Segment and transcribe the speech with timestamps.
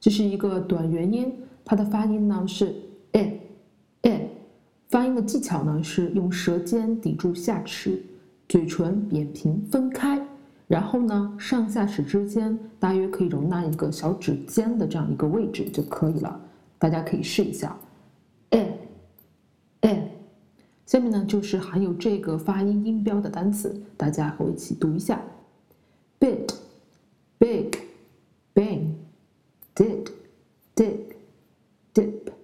[0.00, 1.32] 这是一个短元音，
[1.64, 2.74] 它的发音呢是
[3.12, 3.38] e
[4.02, 4.20] e，
[4.88, 8.02] 发音的技巧呢是用舌尖抵住下齿，
[8.48, 10.26] 嘴唇扁平分开，
[10.66, 16.40] 然后呢上下齿之间大约可以容纳一个小指尖的这样一个位置就可以了。
[16.78, 17.76] 大家可以试一下
[18.50, 18.58] e
[19.82, 19.98] e。
[20.86, 25.22] 下面呢就是含有这个发音音标的单词，大家和我一起读一下
[26.18, 26.52] bit
[27.38, 27.70] big
[29.80, 30.10] did,
[30.76, 31.16] dig,
[31.94, 32.38] dip,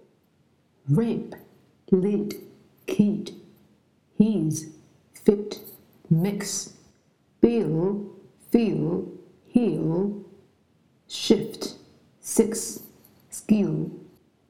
[0.89, 1.35] rape,
[1.91, 2.35] lid,
[2.87, 3.31] kid,
[4.17, 4.71] he's,
[5.13, 5.61] fit,
[6.09, 6.73] mix,
[7.43, 8.07] bill,
[8.51, 9.13] feel,
[9.49, 10.25] heal,
[11.09, 11.75] shift,
[12.21, 12.81] six,
[13.29, 13.91] skill,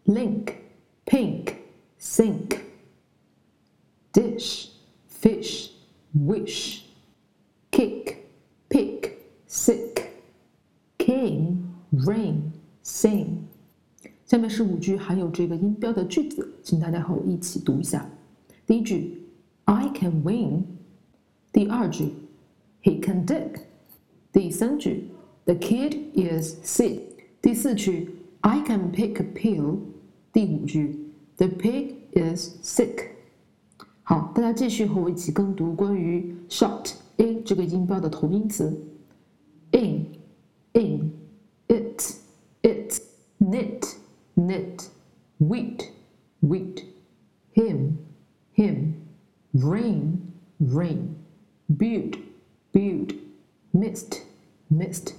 [0.06, 0.62] link,
[1.06, 1.62] pink,
[1.98, 2.66] sink,
[4.12, 4.68] dish,
[5.08, 5.70] fish,
[6.14, 6.85] wish,
[14.26, 18.04] 下面是五句含有这个音标的句子，请大家和我一起读一下。
[18.66, 19.22] 第一句
[19.66, 20.64] ，I can win。
[21.52, 22.12] 第二句
[22.82, 23.60] ，He can dig。
[24.32, 25.04] 第三句
[25.44, 26.98] ，The kid is sick。
[27.40, 29.76] 第四句，I can pick a pill。
[30.32, 33.04] 第五句，The pig is sick。
[34.02, 38.76] 好，大家继续和我一起跟读关于 short in 这个音标的头音词
[39.70, 40.04] ，in
[40.72, 41.12] in
[41.68, 42.02] it
[42.62, 43.00] it
[43.38, 43.94] knit。
[44.36, 44.88] Knit,
[45.38, 45.90] wheat,
[46.40, 46.84] wheat,
[47.54, 47.96] him,
[48.54, 48.94] him,
[49.52, 50.18] rain,
[50.58, 51.14] rain,
[51.76, 52.18] build,
[52.72, 53.14] build,
[53.72, 54.20] mist,
[54.70, 55.12] mist。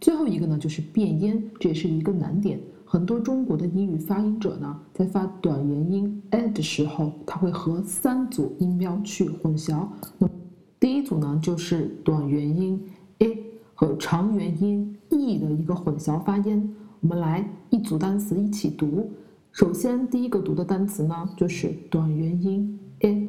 [0.00, 2.60] 最后一个呢，就是变音，这也是一个难点。
[2.84, 9.86] 很多中国的英语发音者呢，在发短元音 a 的时候，他会和三组音标去混淆。
[10.18, 10.32] 那么
[10.80, 12.82] 第一组呢，就是短元音
[13.18, 13.44] a。
[13.80, 19.10] 和长元音 e 的一个混淆发音，我们来一组单词一起读。
[19.52, 23.28] 首先，第一个读的单词呢，就是短元音 i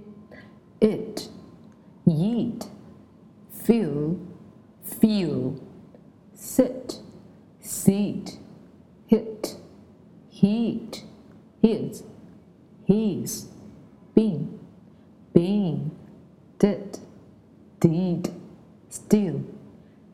[0.79, 1.29] it,
[2.05, 2.65] eat,
[3.53, 4.15] feel,
[4.83, 5.53] feel,
[6.35, 6.97] sit,
[7.61, 8.37] seat,
[9.07, 9.55] hit,
[10.31, 11.03] heat,
[11.61, 12.03] his,
[12.87, 13.45] his,
[14.15, 14.47] been,
[15.33, 15.91] been,
[16.57, 16.99] did,
[17.79, 18.29] did,
[18.89, 19.41] still.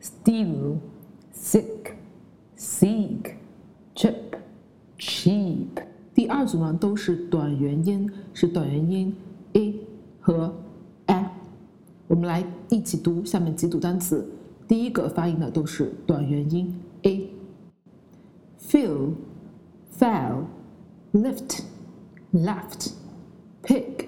[0.01, 0.79] Steal,
[1.31, 1.95] sick,
[2.55, 3.34] seek, chip, cheap。
[6.15, 9.15] 第二组呢都是短元音，是短元音
[9.53, 9.75] a
[10.19, 10.51] 和
[11.05, 11.29] a。
[12.07, 14.27] 我们来一起读下面几组单词。
[14.67, 16.73] 第一个发音的都是短元音
[17.03, 17.29] a。
[18.59, 19.11] Fill,
[19.99, 20.45] fell,
[21.13, 21.61] lift,
[22.33, 22.93] left,
[23.61, 24.07] pick,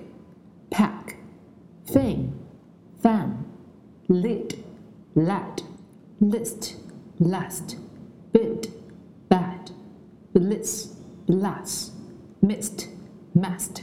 [0.71, 1.17] pack,
[1.85, 2.29] fame,
[3.03, 3.31] fan,
[4.07, 4.55] lid,
[5.13, 5.61] lad。
[6.19, 6.77] list,
[7.19, 7.77] last,
[8.33, 8.69] bid,
[9.29, 9.69] bad,
[10.33, 10.95] bliss,
[11.27, 11.91] blast,
[12.47, 12.85] missed,
[13.35, 13.81] mast。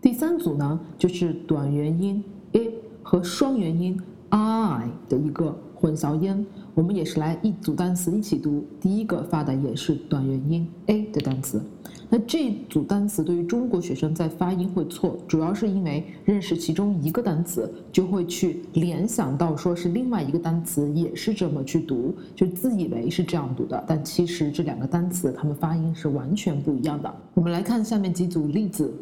[0.00, 2.70] 第三组呢，就是短元音 a
[3.02, 6.46] 和双元音 i 的一个混淆音。
[6.74, 11.60] 我们也是来一组单词一起读，第一个发的也是短元音 a 的单词。
[12.08, 27.12] 那这组单词对于中国学生在发音会错，主要是因为认识其中一个单词，就会去联想到说是另外一个单词也是这么去读，就自以为是这样读的，但其实这两个单词它们发音是完全不一样的。
[27.34, 28.92] 我们来看下面几组例子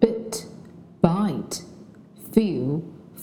[0.00, 0.44] ：bit、
[1.00, 1.60] bite、
[2.32, 2.80] feel、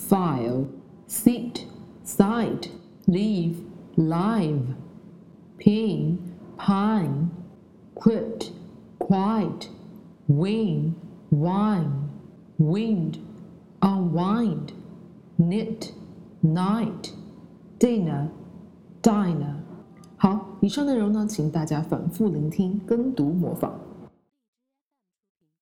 [0.09, 0.65] file、
[1.07, 1.61] seat、
[2.05, 2.67] side、
[3.07, 3.57] leave,
[3.95, 4.75] live,
[5.57, 6.17] pin,
[6.57, 7.29] pine,
[7.93, 8.51] quit,
[8.97, 9.69] quiet,
[10.27, 10.95] win,
[11.29, 12.09] wine,
[12.57, 13.17] wind,
[13.81, 14.73] unwind,
[15.37, 15.91] knit,
[16.41, 17.11] night,
[17.79, 18.29] dinner,
[19.01, 19.55] diner。
[20.17, 23.73] 好，以上内容呢，请大家反复聆听、跟读、模仿。